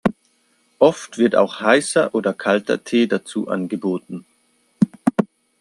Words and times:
Oft 0.79 1.19
wird 1.19 1.35
auch 1.35 1.59
heißer 1.59 2.15
oder 2.15 2.33
kalter 2.33 2.83
Tee 2.83 3.05
dazu 3.05 3.47
angeboten. 3.47 4.25